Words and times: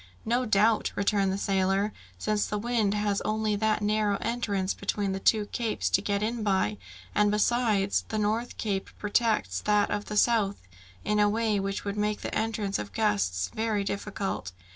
"No 0.25 0.47
doubt," 0.47 0.91
returned 0.95 1.31
the 1.31 1.37
sailor, 1.37 1.93
"since 2.17 2.47
the 2.47 2.57
wind 2.57 2.95
has 2.95 3.21
only 3.21 3.55
that 3.57 3.83
narrow 3.83 4.17
entrance 4.19 4.73
between 4.73 5.11
the 5.11 5.19
two 5.19 5.45
capes 5.45 5.91
to 5.91 6.01
get 6.01 6.23
in 6.23 6.41
by; 6.41 6.79
and 7.13 7.29
besides, 7.29 8.03
the 8.09 8.17
north 8.17 8.57
cape 8.57 8.89
protects 8.97 9.61
that 9.61 9.91
of 9.91 10.05
the 10.05 10.17
south 10.17 10.59
in 11.05 11.19
a 11.19 11.29
way 11.29 11.59
which 11.59 11.85
would 11.85 11.97
make 11.97 12.21
the 12.21 12.33
entrance 12.33 12.79
of 12.79 12.93
gusts 12.93 13.51
very 13.53 13.83
difficult. 13.83 14.53